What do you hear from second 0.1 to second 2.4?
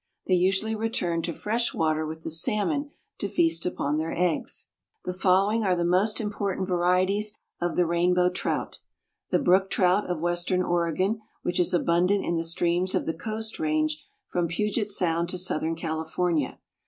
They usually return to fresh water with the